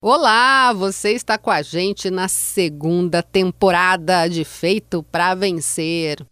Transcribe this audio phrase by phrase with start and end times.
[0.00, 6.24] Olá, você está com a gente na segunda temporada de Feito para Vencer.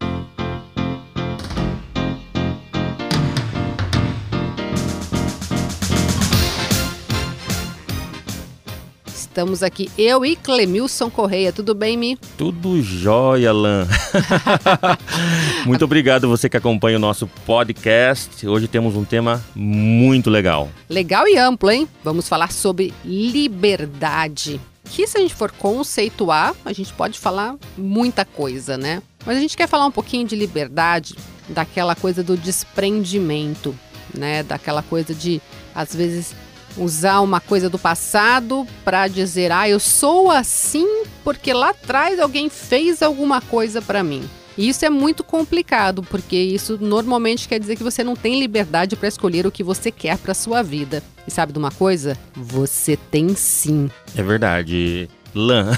[9.37, 11.53] Estamos aqui, eu e Clemilson Correia.
[11.53, 12.17] Tudo bem, Mi?
[12.39, 13.87] Tudo jóia, Lan.
[15.67, 18.49] muito obrigado você que acompanha o nosso podcast.
[18.49, 20.71] Hoje temos um tema muito legal.
[20.89, 21.87] Legal e amplo, hein?
[22.03, 24.59] Vamos falar sobre liberdade.
[24.87, 29.03] Que se a gente for conceituar, a gente pode falar muita coisa, né?
[29.27, 31.15] Mas a gente quer falar um pouquinho de liberdade,
[31.51, 33.79] daquela coisa do desprendimento,
[34.17, 34.43] né?
[34.43, 35.43] Daquela coisa de,
[35.75, 36.35] às vezes,
[36.77, 42.49] usar uma coisa do passado para dizer, ah, eu sou assim porque lá atrás alguém
[42.49, 44.23] fez alguma coisa para mim.
[44.57, 48.97] E isso é muito complicado, porque isso normalmente quer dizer que você não tem liberdade
[48.97, 51.03] para escolher o que você quer para sua vida.
[51.27, 52.17] E sabe de uma coisa?
[52.35, 53.91] Você tem sim.
[54.17, 55.11] É verdade.
[55.35, 55.73] Lan.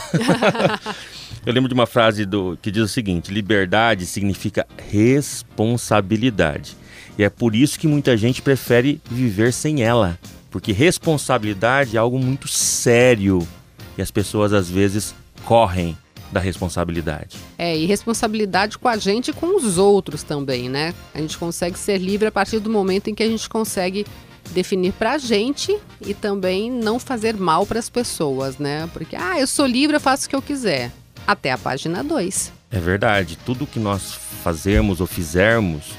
[1.44, 6.76] Eu lembro de uma frase do que diz o seguinte: liberdade significa responsabilidade.
[7.18, 10.16] E é por isso que muita gente prefere viver sem ela
[10.50, 13.46] porque responsabilidade é algo muito sério
[13.96, 15.96] e as pessoas às vezes correm
[16.30, 17.38] da responsabilidade.
[17.56, 20.94] É, e responsabilidade com a gente e com os outros também, né?
[21.14, 24.06] A gente consegue ser livre a partir do momento em que a gente consegue
[24.50, 28.88] definir para a gente e também não fazer mal para as pessoas, né?
[28.92, 30.92] Porque, ah, eu sou livre, eu faço o que eu quiser.
[31.26, 32.52] Até a página 2.
[32.70, 33.38] É verdade.
[33.44, 35.92] Tudo que nós fazemos ou fizermos,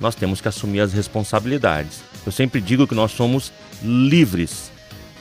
[0.00, 2.00] nós temos que assumir as responsabilidades.
[2.24, 3.52] Eu sempre digo que nós somos
[3.82, 4.70] livres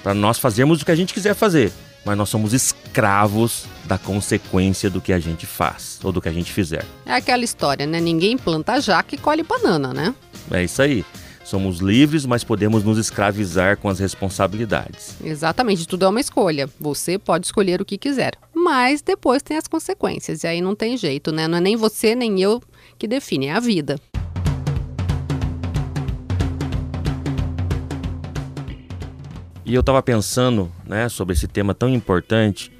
[0.04, 1.72] para nós fazermos o que a gente quiser fazer,
[2.06, 6.34] mas nós somos escravos da consequência do que a gente faz ou do que a
[6.34, 6.86] gente fizer.
[7.06, 8.00] É aquela história, né?
[8.00, 10.14] Ninguém planta jaca e colhe banana, né?
[10.52, 11.04] É isso aí.
[11.44, 15.16] Somos livres, mas podemos nos escravizar com as responsabilidades.
[15.24, 16.68] Exatamente, tudo é uma escolha.
[16.80, 20.98] Você pode escolher o que quiser, mas depois tem as consequências, e aí não tem
[20.98, 21.48] jeito, né?
[21.48, 22.62] Não é nem você nem eu
[22.98, 24.00] que define, é a vida.
[29.66, 32.72] E eu estava pensando né, sobre esse tema tão importante,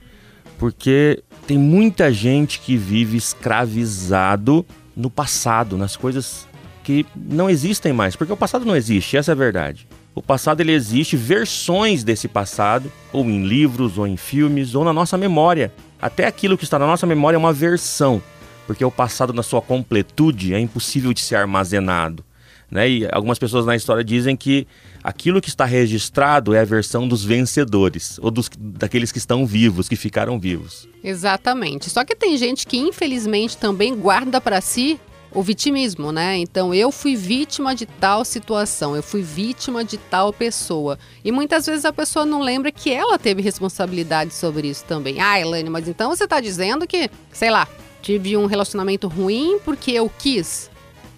[0.60, 4.64] porque tem muita gente que vive escravizado
[4.96, 6.48] no passado, nas coisas
[6.84, 9.88] que não existem mais, porque o passado não existe, essa é a verdade.
[10.14, 14.94] O passado ele existe versões desse passado, ou em livros, ou em filmes, ou na
[14.94, 15.74] nossa memória.
[16.00, 18.22] Até aquilo que está na nossa memória é uma versão,
[18.68, 22.24] porque o passado na sua completude é impossível de ser armazenado.
[22.70, 22.90] Né?
[22.90, 24.68] E algumas pessoas na história dizem que
[25.04, 29.88] aquilo que está registrado é a versão dos vencedores, ou dos, daqueles que estão vivos,
[29.88, 30.88] que ficaram vivos.
[31.04, 31.90] Exatamente.
[31.90, 35.00] Só que tem gente que, infelizmente, também guarda para si
[35.36, 36.38] o vitimismo, né?
[36.38, 40.98] Então eu fui vítima de tal situação, eu fui vítima de tal pessoa.
[41.24, 45.20] E muitas vezes a pessoa não lembra que ela teve responsabilidade sobre isso também.
[45.20, 47.68] Ah, Elaine, mas então você está dizendo que, sei lá,
[48.02, 50.72] tive um relacionamento ruim porque eu quis?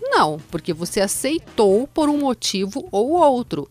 [0.09, 3.67] Não, porque você aceitou por um motivo ou outro.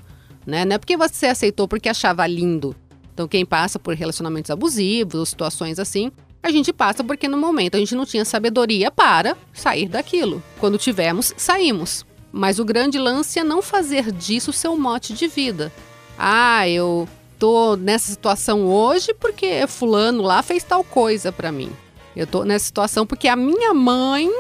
[0.47, 0.65] Né?
[0.65, 2.75] Não é porque você aceitou porque achava lindo.
[3.13, 7.75] Então, quem passa por relacionamentos abusivos ou situações assim, a gente passa porque no momento
[7.75, 10.43] a gente não tinha sabedoria para sair daquilo.
[10.61, 12.05] Quando tivemos, saímos.
[12.31, 15.73] Mas o grande lance é não fazer disso seu mote de vida.
[16.19, 17.09] Ah, eu
[17.39, 21.71] tô nessa situação hoje porque fulano lá fez tal coisa para mim.
[22.15, 24.31] Eu tô nessa situação porque a minha mãe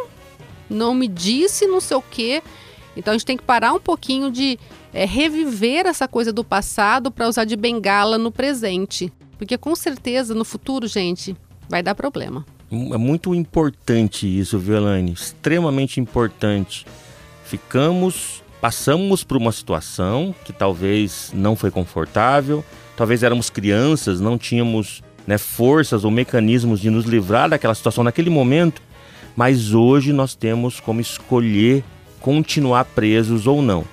[0.69, 2.43] não me disse não sei o quê.
[2.97, 4.59] Então a gente tem que parar um pouquinho de
[4.93, 9.12] é, reviver essa coisa do passado para usar de bengala no presente.
[9.38, 11.37] Porque com certeza no futuro, gente,
[11.69, 12.44] vai dar problema.
[12.71, 15.12] É muito importante isso, Violane.
[15.12, 16.87] Extremamente importante.
[17.44, 22.65] Ficamos, passamos por uma situação que talvez não foi confortável,
[22.97, 28.31] talvez éramos crianças, não tínhamos né, forças ou mecanismos de nos livrar daquela situação naquele
[28.31, 28.82] momento
[29.37, 31.85] mas hoje nós temos como escolher
[32.21, 33.85] continuar presos ou não.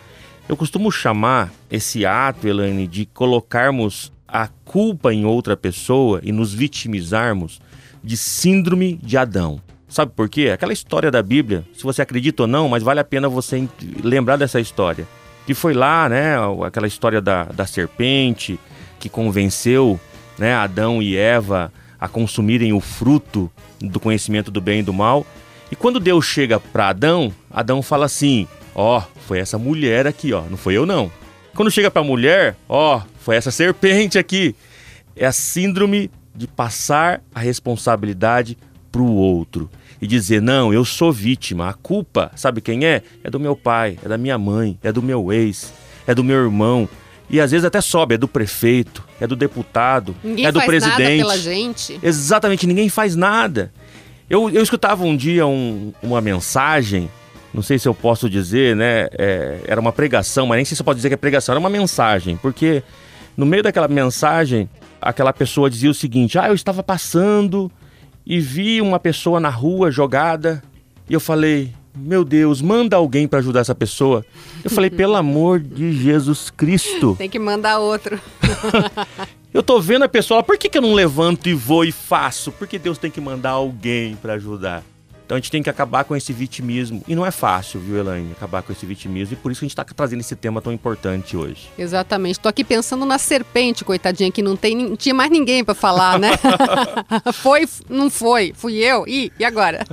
[0.48, 6.54] Eu costumo chamar esse ato, Elaine, de colocarmos a culpa em outra pessoa e nos
[6.54, 7.62] vitimizarmos
[8.04, 9.62] de síndrome de Adão.
[9.88, 10.50] Sabe por quê?
[10.50, 13.68] Aquela história da Bíblia, se você acredita ou não, mas vale a pena você
[14.04, 15.08] lembrar dessa história.
[15.46, 16.36] Que foi lá, né,
[16.66, 18.60] aquela história da, da serpente
[19.00, 20.00] que convenceu
[20.38, 21.72] né, Adão e Eva
[22.04, 25.26] a consumirem o fruto do conhecimento do bem e do mal.
[25.72, 28.46] E quando Deus chega para Adão, Adão fala assim:
[28.76, 31.10] Ó, oh, foi essa mulher aqui, ó, não foi eu não.
[31.56, 34.54] Quando chega para a mulher, ó, oh, foi essa serpente aqui.
[35.16, 38.58] É a síndrome de passar a responsabilidade
[38.92, 39.70] para o outro
[40.02, 41.70] e dizer: não, eu sou vítima.
[41.70, 43.02] A culpa, sabe quem é?
[43.24, 45.74] É do meu pai, é da minha mãe, é do meu ex,
[46.06, 46.90] é do meu irmão.
[47.34, 50.68] E às vezes até sobe, é do prefeito, é do deputado, Ninguém é do faz
[50.68, 51.00] presidente.
[51.00, 52.00] nada pela gente.
[52.04, 53.74] Exatamente, ninguém faz nada.
[54.30, 57.10] Eu, eu escutava um dia um- uma mensagem,
[57.52, 59.08] não sei se eu posso dizer, né?
[59.18, 61.60] é, era uma pregação, mas nem sei se eu posso dizer que é pregação, era
[61.60, 62.84] uma mensagem, porque
[63.36, 64.70] no meio daquela mensagem,
[65.02, 67.72] aquela pessoa dizia o seguinte: Ah, eu estava passando
[68.26, 70.62] e vi uma pessoa na rua jogada,
[71.10, 71.74] e eu falei.
[71.96, 74.26] Meu Deus, manda alguém para ajudar essa pessoa.
[74.64, 77.16] Eu falei, pelo amor de Jesus Cristo.
[77.18, 78.20] Tem que mandar outro.
[79.54, 82.52] Eu tô vendo a pessoa, por que, que eu não levanto e vou e faço?
[82.52, 84.84] Porque Deus tem que mandar alguém pra ajudar.
[85.26, 87.04] Então a gente tem que acabar com esse vitimismo.
[87.08, 89.34] E não é fácil, viu, Elaine, acabar com esse vitimismo.
[89.34, 91.70] E por isso que a gente tá trazendo esse tema tão importante hoje.
[91.78, 92.40] Exatamente.
[92.40, 96.20] Tô aqui pensando na serpente, coitadinha, que não tem, não tinha mais ninguém pra falar,
[96.20, 96.32] né?
[97.34, 99.08] foi, não foi, fui eu.
[99.08, 99.86] Ih, e agora?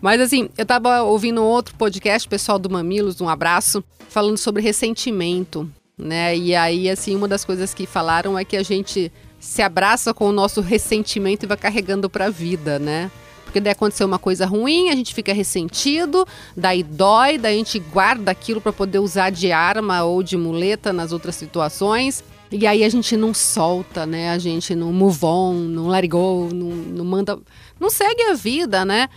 [0.00, 5.68] Mas assim, eu tava ouvindo outro podcast, pessoal do Mamilos, um abraço, falando sobre ressentimento,
[5.96, 6.36] né?
[6.36, 10.28] E aí, assim, uma das coisas que falaram é que a gente se abraça com
[10.28, 13.10] o nosso ressentimento e vai carregando pra vida, né?
[13.44, 17.78] Porque daí aconteceu uma coisa ruim, a gente fica ressentido, daí dói, daí a gente
[17.78, 22.22] guarda aquilo para poder usar de arma ou de muleta nas outras situações.
[22.52, 24.30] E aí a gente não solta, né?
[24.30, 27.38] A gente não move on, não let go, não, não manda.
[27.80, 29.08] Não segue a vida, né?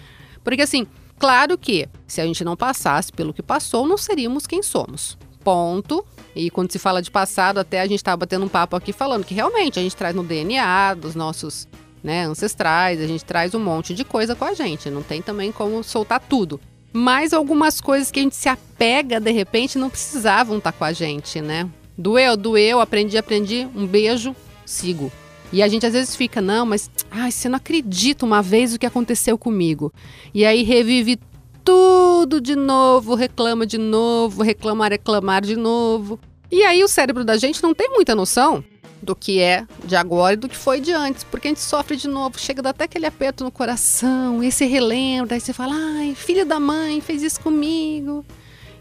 [0.43, 0.85] Porque assim,
[1.19, 5.17] claro que se a gente não passasse pelo que passou, não seríamos quem somos.
[5.43, 6.05] Ponto.
[6.35, 9.25] E quando se fala de passado, até a gente estava batendo um papo aqui falando
[9.25, 11.67] que realmente a gente traz no DNA dos nossos
[12.03, 15.51] né, ancestrais, a gente traz um monte de coisa com a gente, não tem também
[15.51, 16.59] como soltar tudo.
[16.93, 20.91] Mas algumas coisas que a gente se apega de repente não precisavam estar com a
[20.91, 21.69] gente, né?
[21.97, 24.35] Doeu, doeu, aprendi, aprendi, um beijo,
[24.65, 25.11] sigo.
[25.51, 28.79] E a gente às vezes fica, não, mas ai, você não acredita uma vez o
[28.79, 29.91] que aconteceu comigo.
[30.33, 31.19] E aí revive
[31.63, 36.19] tudo de novo, reclama de novo, reclamar, reclamar de novo.
[36.51, 38.63] E aí o cérebro da gente não tem muita noção
[39.01, 41.97] do que é de agora e do que foi de antes, porque a gente sofre
[41.97, 46.13] de novo, chega até aquele aperto no coração, e você relembra, aí você fala, ai,
[46.13, 48.23] filho da mãe fez isso comigo.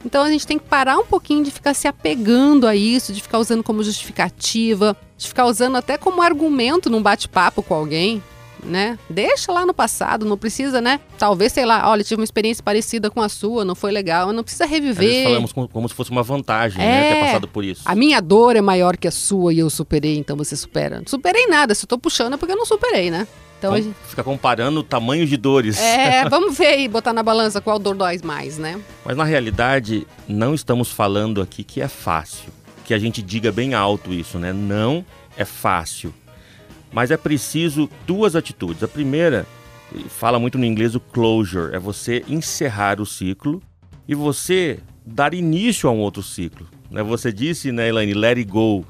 [0.04, 3.20] Então a gente tem que parar um pouquinho de ficar se apegando a isso, de
[3.20, 8.22] ficar usando como justificativa, de ficar usando até como argumento num bate-papo com alguém,
[8.64, 8.98] né?
[9.08, 11.00] Deixa lá no passado, não precisa, né?
[11.18, 14.42] Talvez, sei lá, olha, tive uma experiência parecida com a sua, não foi legal, não
[14.42, 15.24] precisa reviver.
[15.24, 17.10] falamos como, como se fosse uma vantagem, né?
[17.10, 17.14] É.
[17.14, 17.82] Ter passado por isso.
[17.84, 20.98] A minha dor é maior que a sua e eu superei, então você supera.
[20.98, 23.26] Não superei nada, se eu tô puxando é porque eu não superei, né?
[23.60, 25.78] Então, a Com- gente- Fica comparando o tamanho de dores.
[25.78, 28.80] é, vamos ver aí, botar na balança qual dor dói mais, né?
[29.04, 32.48] Mas na realidade, não estamos falando aqui que é fácil.
[32.86, 34.50] Que a gente diga bem alto isso, né?
[34.52, 35.04] Não
[35.36, 36.12] é fácil.
[36.90, 38.82] Mas é preciso duas atitudes.
[38.82, 39.46] A primeira,
[39.94, 43.62] e fala muito no inglês o closure, é você encerrar o ciclo
[44.08, 46.66] e você dar início a um outro ciclo.
[46.90, 47.02] Né?
[47.02, 48.84] Você disse, né, Elaine, let it go.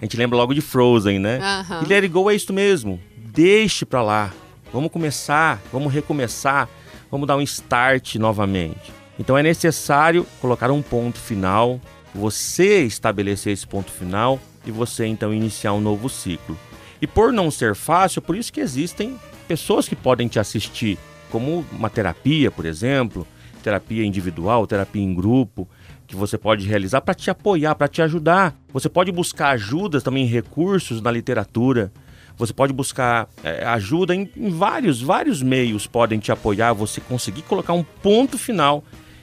[0.00, 1.38] A gente lembra logo de Frozen, né?
[1.42, 1.82] Aham.
[1.84, 2.98] E let it go é isso mesmo.
[3.34, 4.30] Deixe pra lá.
[4.70, 6.68] Vamos começar, vamos recomeçar,
[7.10, 8.92] vamos dar um start novamente.
[9.18, 11.80] Então é necessário colocar um ponto final,
[12.14, 16.58] você estabelecer esse ponto final e você então iniciar um novo ciclo.
[17.00, 19.18] E por não ser fácil, por isso que existem
[19.48, 20.98] pessoas que podem te assistir,
[21.30, 23.26] como uma terapia, por exemplo,
[23.62, 25.66] terapia individual, terapia em grupo,
[26.06, 28.54] que você pode realizar para te apoiar, para te ajudar.
[28.74, 31.90] Você pode buscar ajudas também, recursos na literatura.
[32.36, 37.42] Você pode buscar eh, ajuda em, em vários, vários meios podem te apoiar, você conseguir
[37.42, 38.82] colocar um ponto final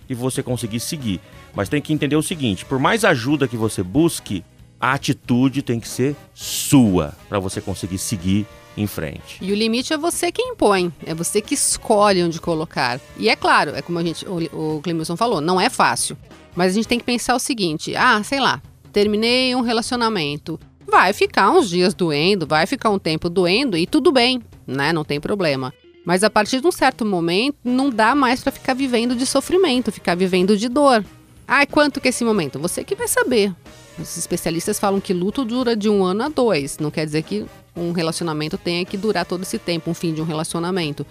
[0.10, 1.20] e você conseguir seguir.
[1.54, 4.44] Mas tem que entender o seguinte: por mais ajuda que você busque,
[4.80, 8.46] a atitude tem que ser sua para você conseguir seguir
[8.78, 9.38] em frente.
[9.42, 13.00] E o limite é você que impõe, é você que escolhe onde colocar.
[13.18, 16.18] E é claro, é como a gente, o, o Clemilson falou, não é fácil.
[16.56, 18.62] Mas a gente tem que pensar o seguinte: ah, sei lá,
[18.92, 20.60] terminei um relacionamento.
[20.90, 24.92] Vai ficar uns dias doendo, vai ficar um tempo doendo e tudo bem, né?
[24.92, 25.74] Não tem problema.
[26.06, 29.92] Mas a partir de um certo momento, não dá mais pra ficar vivendo de sofrimento,
[29.92, 31.06] ficar vivendo de dor.
[31.48, 32.58] Ah, quanto que é esse momento?
[32.60, 33.54] Você que vai saber.
[33.98, 36.80] Os especialistas falam que luto dura de um ano a dois.
[36.80, 40.22] Não quer dizer que um relacionamento tenha que durar todo esse tempo, um fim de
[40.22, 41.06] um relacionamento.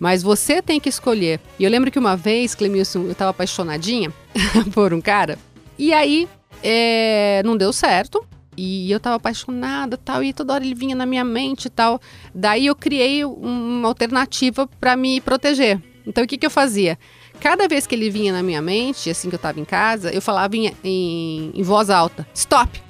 [0.00, 1.40] Mas você tem que escolher.
[1.58, 4.12] E eu lembro que uma vez, Clemilson, eu tava apaixonadinha
[4.74, 5.38] por um cara.
[5.78, 6.28] E aí,
[6.62, 8.24] é, não deu certo.
[8.56, 10.22] E eu tava apaixonada tal.
[10.22, 12.00] E toda hora ele vinha na minha mente e tal.
[12.34, 15.80] Daí eu criei uma alternativa para me proteger.
[16.06, 16.98] Então o que, que eu fazia?
[17.40, 20.22] Cada vez que ele vinha na minha mente, assim que eu tava em casa, eu
[20.22, 22.82] falava em, em, em voz alta: stop!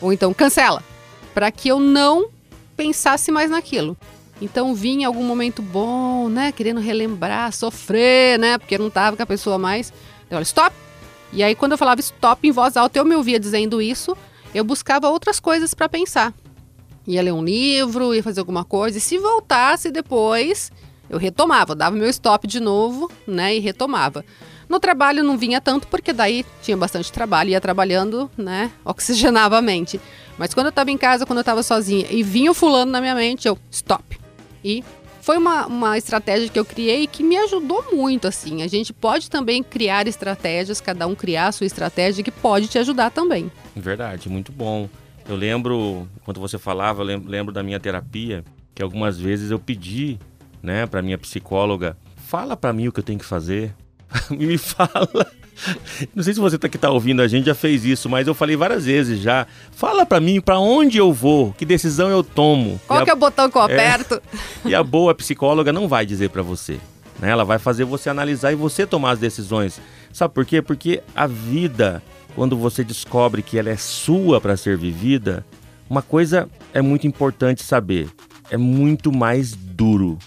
[0.00, 0.82] Ou então cancela!
[1.34, 2.28] Para que eu não
[2.76, 3.96] pensasse mais naquilo.
[4.40, 6.50] Então vinha algum momento bom, né?
[6.50, 8.56] Querendo relembrar, sofrer, né?
[8.56, 9.92] Porque eu não tava com a pessoa mais.
[10.30, 10.74] Eu olha, stop!
[11.32, 14.16] E aí, quando eu falava stop em voz alta, eu me ouvia dizendo isso,
[14.54, 16.34] eu buscava outras coisas para pensar.
[17.06, 20.70] Ia ler um livro, ia fazer alguma coisa, e se voltasse depois,
[21.08, 24.24] eu retomava, dava meu stop de novo, né, e retomava.
[24.68, 29.62] No trabalho não vinha tanto, porque daí tinha bastante trabalho, ia trabalhando, né, oxigenava a
[29.62, 30.00] mente.
[30.38, 33.00] Mas quando eu estava em casa, quando eu estava sozinha, e vinha o fulano na
[33.00, 34.18] minha mente, eu, stop.
[34.62, 34.84] E
[35.20, 38.62] foi uma, uma estratégia que eu criei que me ajudou muito, assim.
[38.62, 42.78] A gente pode também criar estratégias, cada um criar a sua estratégia, que pode te
[42.78, 43.50] ajudar também.
[43.76, 44.88] Verdade, muito bom.
[45.28, 49.58] Eu lembro, quando você falava, eu lembro, lembro da minha terapia, que algumas vezes eu
[49.58, 50.18] pedi,
[50.62, 53.74] né, para minha psicóloga, fala para mim o que eu tenho que fazer.
[54.30, 55.08] me fala.
[56.14, 58.34] Não sei se você tá que tá ouvindo a gente já fez isso, mas eu
[58.34, 59.46] falei várias vezes já.
[59.72, 62.80] Fala para mim para onde eu vou, que decisão eu tomo.
[62.86, 63.64] Qual que é o botão que eu é.
[63.66, 64.22] aperto?
[64.64, 66.78] É, e a boa psicóloga não vai dizer para você.
[67.18, 67.30] Né?
[67.30, 69.80] Ela vai fazer você analisar e você tomar as decisões.
[70.12, 70.62] Sabe por quê?
[70.62, 72.02] Porque a vida,
[72.34, 75.44] quando você descobre que ela é sua para ser vivida,
[75.88, 78.08] uma coisa é muito importante saber.
[78.50, 80.18] É muito mais duro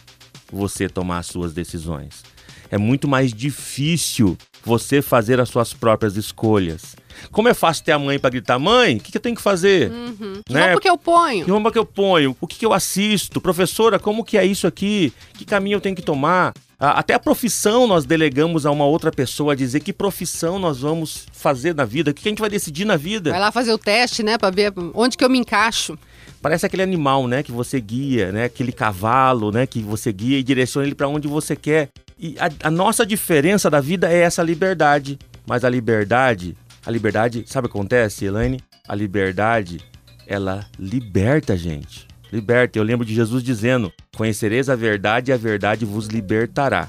[0.52, 2.33] você tomar as suas decisões.
[2.74, 6.96] É muito mais difícil você fazer as suas próprias escolhas.
[7.32, 9.44] Como é fácil ter a mãe para gritar, mãe, o que, que, eu tenho que
[9.44, 9.92] fazer?
[9.92, 10.42] Uhum.
[10.44, 10.66] Que né?
[10.66, 11.46] roupa que eu ponho?
[11.46, 12.36] Que roupa que eu ponho?
[12.42, 13.40] O que, que eu assisto?
[13.40, 15.14] Professora, como que é isso aqui?
[15.36, 16.52] Que caminho eu tenho que tomar?
[16.80, 21.28] Até a profissão nós delegamos a uma outra pessoa a dizer que profissão nós vamos
[21.32, 23.30] fazer na vida, o que a gente vai decidir na vida.
[23.30, 25.96] Vai lá fazer o teste, né, para ver onde que eu me encaixo.
[26.42, 30.44] Parece aquele animal, né, que você guia, né, aquele cavalo, né, que você guia e
[30.44, 31.90] direciona ele para onde você quer.
[32.24, 35.20] E a, a nossa diferença da vida é essa liberdade.
[35.46, 38.62] Mas a liberdade, a liberdade, sabe o que acontece, Elaine?
[38.88, 39.82] A liberdade,
[40.26, 42.08] ela liberta a gente.
[42.32, 42.80] Liberta.
[42.80, 46.88] Eu lembro de Jesus dizendo: Conhecereis a verdade e a verdade vos libertará.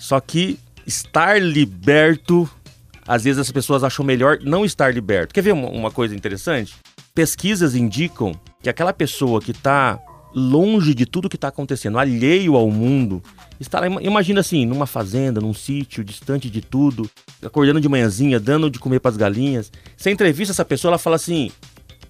[0.00, 2.50] Só que estar liberto,
[3.06, 5.32] às vezes as pessoas acham melhor não estar liberto.
[5.32, 6.74] Quer ver uma, uma coisa interessante?
[7.14, 10.00] Pesquisas indicam que aquela pessoa que está
[10.34, 13.22] longe de tudo que está acontecendo, alheio ao mundo,
[13.62, 17.08] estará, imagina assim, numa fazenda, num sítio, distante de tudo,
[17.42, 19.72] acordando de manhãzinha, dando de comer para as galinhas.
[19.96, 21.50] Você entrevista essa pessoa, ela fala assim: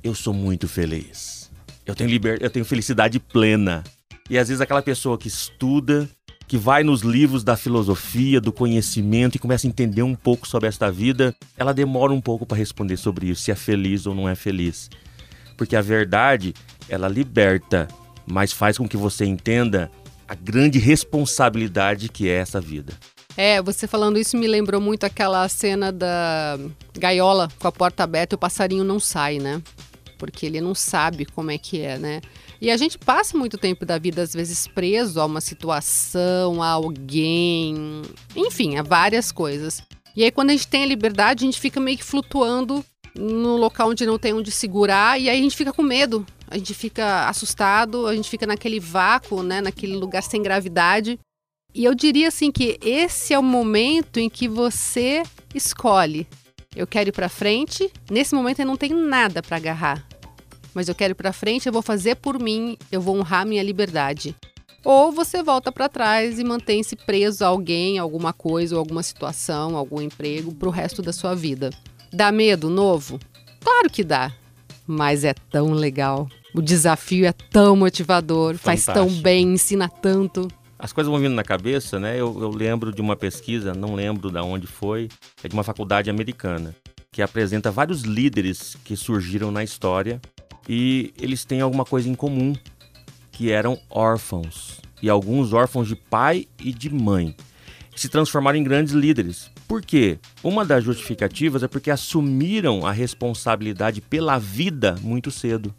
[0.03, 1.51] Eu sou muito feliz.
[1.85, 2.39] Eu tenho liber...
[2.41, 3.85] eu tenho felicidade plena.
[4.31, 6.09] E às vezes aquela pessoa que estuda,
[6.47, 10.69] que vai nos livros da filosofia, do conhecimento e começa a entender um pouco sobre
[10.69, 14.29] esta vida, ela demora um pouco para responder sobre isso, se é feliz ou não
[14.29, 14.89] é feliz.
[15.57, 16.55] Porque a verdade,
[16.89, 17.89] ela liberta,
[18.27, 19.91] mas faz com que você entenda
[20.33, 22.95] a grande responsabilidade que é essa vida.
[23.37, 26.59] É, você falando isso me lembrou muito aquela cena da
[26.99, 29.63] gaiola com a porta aberta e o passarinho não sai, né?
[30.19, 32.23] Porque ele não sabe como é que é, né?
[32.63, 36.69] E a gente passa muito tempo da vida, às vezes, preso a uma situação, a
[36.69, 38.03] alguém,
[38.35, 39.83] enfim, a várias coisas.
[40.17, 42.83] E aí, quando a gente tem a liberdade, a gente fica meio que flutuando
[43.15, 46.59] no local onde não tem onde segurar e aí a gente fica com medo a
[46.59, 51.19] gente fica assustado, a gente fica naquele vácuo, né, naquele lugar sem gravidade.
[51.75, 55.23] E eu diria assim que esse é o momento em que você
[55.55, 56.27] escolhe.
[56.77, 57.91] Eu quero ir para frente.
[58.11, 60.07] Nesse momento eu não tenho nada para agarrar.
[60.75, 63.63] Mas eu quero ir para frente, eu vou fazer por mim, eu vou honrar minha
[63.63, 64.37] liberdade.
[64.85, 69.75] Ou você volta para trás e mantém-se preso a alguém, alguma coisa ou alguma situação,
[69.75, 71.71] algum emprego para o resto da sua vida.
[72.13, 73.19] Dá medo novo?
[73.61, 74.35] Claro que dá,
[74.87, 76.29] mas é tão legal.
[76.55, 78.93] O desafio é tão motivador, Fantástico.
[78.93, 80.49] faz tão bem, ensina tanto.
[80.79, 82.15] As coisas vão vindo na cabeça, né?
[82.15, 85.09] Eu, eu lembro de uma pesquisa, não lembro de onde foi,
[85.43, 86.75] é de uma faculdade americana,
[87.11, 90.21] que apresenta vários líderes que surgiram na história
[90.69, 92.53] e eles têm alguma coisa em comum,
[93.31, 94.81] que eram órfãos.
[95.01, 97.35] E alguns órfãos de pai e de mãe
[97.97, 99.51] se transformaram em grandes líderes.
[99.67, 100.19] Por quê?
[100.43, 105.75] Uma das justificativas é porque assumiram a responsabilidade pela vida muito cedo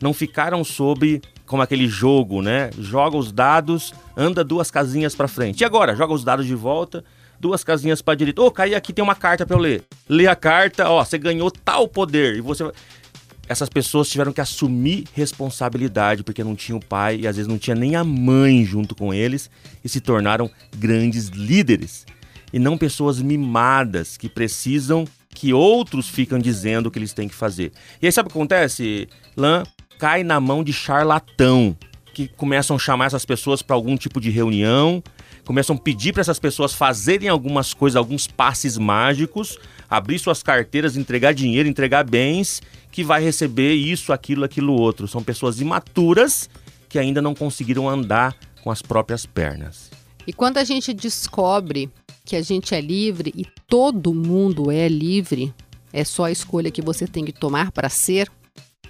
[0.00, 2.70] não ficaram sob como aquele jogo, né?
[2.78, 5.62] Joga os dados, anda duas casinhas para frente.
[5.62, 7.04] E agora, joga os dados de volta,
[7.40, 8.40] duas casinhas para direita.
[8.40, 9.82] Ô, oh, cai aqui tem uma carta para eu ler.
[10.08, 12.70] Lê a carta, ó, você ganhou tal poder e você
[13.48, 17.56] essas pessoas tiveram que assumir responsabilidade porque não tinha o pai e às vezes não
[17.56, 19.50] tinha nem a mãe junto com eles
[19.82, 22.04] e se tornaram grandes líderes
[22.52, 27.34] e não pessoas mimadas que precisam que outros ficam dizendo o que eles têm que
[27.34, 27.72] fazer.
[28.02, 29.62] E aí sabe o que acontece, Lan?
[29.98, 31.76] Cai na mão de charlatão,
[32.14, 35.02] que começam a chamar essas pessoas para algum tipo de reunião,
[35.44, 40.96] começam a pedir para essas pessoas fazerem algumas coisas, alguns passes mágicos, abrir suas carteiras,
[40.96, 45.08] entregar dinheiro, entregar bens, que vai receber isso, aquilo, aquilo outro.
[45.08, 46.48] São pessoas imaturas
[46.88, 49.90] que ainda não conseguiram andar com as próprias pernas.
[50.26, 51.90] E quando a gente descobre
[52.24, 55.54] que a gente é livre e todo mundo é livre,
[55.92, 58.30] é só a escolha que você tem que tomar para ser,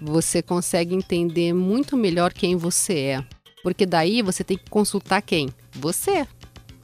[0.00, 3.24] você consegue entender muito melhor quem você é.
[3.62, 5.48] Porque daí você tem que consultar quem?
[5.72, 6.26] Você.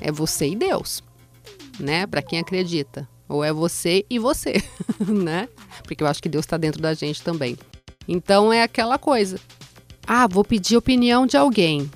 [0.00, 1.02] É você e Deus,
[1.78, 2.06] né?
[2.06, 3.08] Para quem acredita.
[3.28, 4.62] Ou é você e você,
[5.00, 5.48] né?
[5.84, 7.56] Porque eu acho que Deus está dentro da gente também.
[8.06, 9.38] Então é aquela coisa.
[10.06, 11.90] Ah, vou pedir opinião de alguém.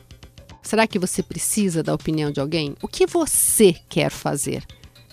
[0.62, 2.74] Será que você precisa da opinião de alguém?
[2.82, 4.64] O que você quer fazer?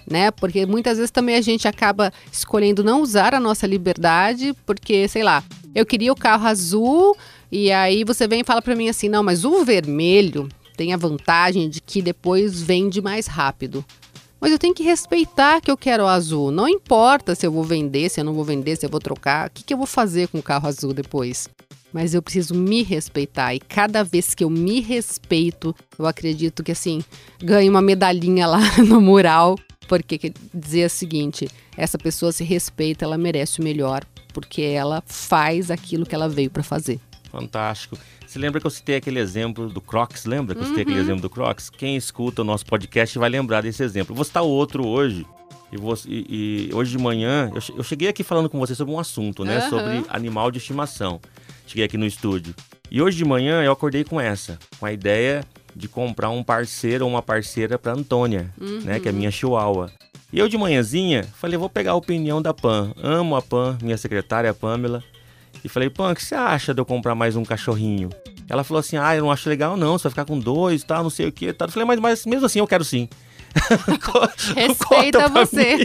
[0.09, 0.31] Né?
[0.31, 5.23] Porque muitas vezes também a gente acaba escolhendo não usar a nossa liberdade, porque, sei
[5.23, 5.43] lá,
[5.75, 7.15] eu queria o carro azul
[7.51, 10.97] e aí você vem e fala para mim assim: "Não, mas o vermelho tem a
[10.97, 13.83] vantagem de que depois vende mais rápido".
[14.39, 16.51] Mas eu tenho que respeitar que eu quero o azul.
[16.51, 19.47] Não importa se eu vou vender, se eu não vou vender, se eu vou trocar.
[19.47, 21.49] O que, que eu vou fazer com o carro azul depois?
[21.91, 23.55] Mas eu preciso me respeitar.
[23.55, 27.01] E cada vez que eu me respeito, eu acredito que assim,
[27.41, 29.55] ganho uma medalhinha lá no mural.
[29.87, 35.03] Porque quer dizer o seguinte: essa pessoa se respeita, ela merece o melhor, porque ela
[35.05, 36.99] faz aquilo que ela veio para fazer.
[37.31, 37.97] Fantástico.
[38.25, 40.25] Você lembra que eu citei aquele exemplo do Crocs?
[40.25, 41.03] Lembra que eu citei aquele uhum.
[41.03, 41.69] exemplo do Crocs?
[41.69, 44.13] Quem escuta o nosso podcast vai lembrar desse exemplo.
[44.13, 45.25] Eu vou citar outro hoje.
[45.71, 45.77] E,
[46.07, 49.43] e, e hoje de manhã, eu, eu, cheguei aqui falando com você sobre um assunto,
[49.43, 49.63] né?
[49.63, 49.69] Uhum.
[49.69, 51.19] Sobre animal de estimação.
[51.67, 52.55] Cheguei aqui no estúdio.
[52.89, 55.43] E hoje de manhã eu acordei com essa, com a ideia
[55.75, 58.81] de comprar um parceiro ou uma parceira para Antônia, uhum.
[58.81, 58.99] né?
[58.99, 59.91] Que é minha chihuahua.
[60.31, 62.93] E eu de manhãzinha falei, vou pegar a opinião da Pam.
[63.01, 65.03] Amo a Pam, minha secretária, a Pamela.
[65.63, 68.09] E falei, Pã, o que você acha de eu comprar mais um cachorrinho?
[68.47, 70.85] Ela falou assim, ah, eu não acho legal não, você vai ficar com dois e
[70.85, 71.51] tal, não sei o que.
[71.51, 71.67] Tal.
[71.67, 73.09] Eu falei, mas, mas mesmo assim eu quero sim.
[74.55, 75.84] Respeita você.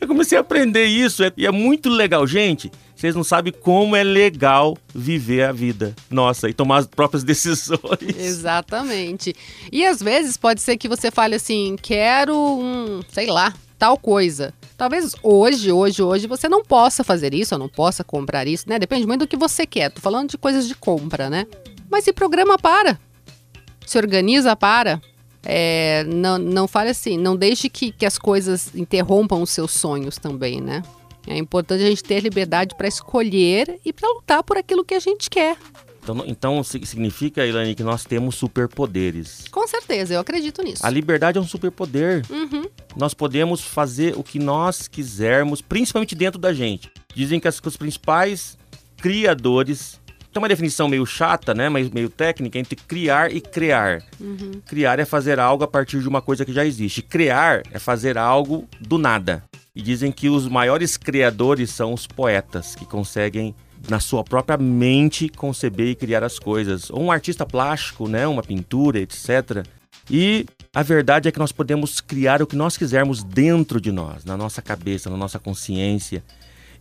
[0.00, 2.26] Eu comecei a aprender isso e é muito legal.
[2.26, 7.22] Gente, vocês não sabem como é legal viver a vida nossa e tomar as próprias
[7.24, 7.78] decisões.
[8.18, 9.34] Exatamente.
[9.70, 14.52] E às vezes pode ser que você fale assim, quero um, sei lá, tal coisa.
[14.76, 18.78] Talvez hoje, hoje, hoje você não possa fazer isso, ou não possa comprar isso, né?
[18.78, 19.90] Depende muito do que você quer.
[19.90, 21.46] Tô falando de coisas de compra, né?
[21.90, 22.98] Mas se programa para.
[23.86, 25.00] Se organiza para.
[25.50, 30.18] É, não, não fale assim, não deixe que, que as coisas interrompam os seus sonhos
[30.18, 30.82] também, né?
[31.26, 35.00] É importante a gente ter liberdade para escolher e para lutar por aquilo que a
[35.00, 35.56] gente quer.
[36.02, 39.44] Então, então significa, Ilane, que nós temos superpoderes.
[39.50, 40.84] Com certeza, eu acredito nisso.
[40.84, 42.24] A liberdade é um superpoder.
[42.30, 42.64] Uhum.
[42.94, 46.90] Nós podemos fazer o que nós quisermos, principalmente dentro da gente.
[47.14, 48.58] Dizem que, as, que os principais
[48.98, 49.98] criadores
[50.38, 54.02] tem uma definição meio chata, né, mas meio técnica entre criar e criar.
[54.20, 54.60] Uhum.
[54.66, 57.02] Criar é fazer algo a partir de uma coisa que já existe.
[57.02, 59.42] Criar é fazer algo do nada.
[59.74, 63.54] E dizem que os maiores criadores são os poetas, que conseguem
[63.88, 66.88] na sua própria mente conceber e criar as coisas.
[66.90, 69.66] Ou um artista plástico, né, uma pintura, etc.
[70.08, 74.24] E a verdade é que nós podemos criar o que nós quisermos dentro de nós,
[74.24, 76.22] na nossa cabeça, na nossa consciência.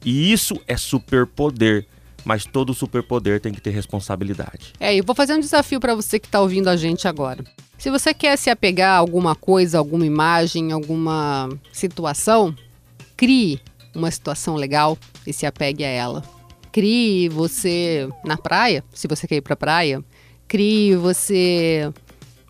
[0.05, 1.87] E isso é superpoder.
[2.27, 4.73] Mas todo superpoder tem que ter responsabilidade.
[4.79, 7.43] É, eu vou fazer um desafio para você que está ouvindo a gente agora.
[7.77, 12.53] Se você quer se apegar a alguma coisa, alguma imagem, alguma situação,
[13.15, 13.61] crie
[13.95, 16.37] uma situação legal e se apegue a ela
[16.77, 19.99] crie você na praia, se você quer ir para praia,
[20.47, 21.91] crie você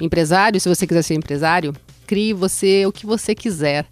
[0.01, 1.73] empresário, se você quiser ser empresário,
[2.05, 3.87] crie você o que você quiser,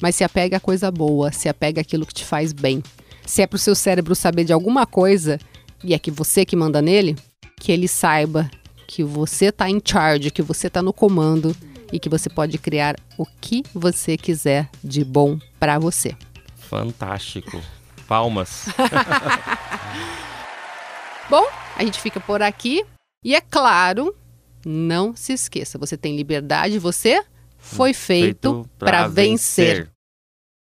[0.00, 2.80] mas se apegue a coisa boa, se apegue àquilo que te faz bem.
[3.26, 5.38] Se é para o seu cérebro saber de alguma coisa
[5.84, 7.16] e é que você que manda nele,
[7.58, 8.50] que ele saiba
[8.86, 11.56] que você está em charge, que você está no comando
[11.92, 16.16] e que você pode criar o que você quiser de bom para você.
[16.56, 17.60] Fantástico.
[18.06, 18.66] Palmas.
[21.30, 22.84] Bom, a gente fica por aqui.
[23.24, 24.14] E é claro,
[24.66, 27.24] não se esqueça, você tem liberdade, você
[27.56, 29.76] foi feito, feito para vencer.
[29.76, 29.91] vencer.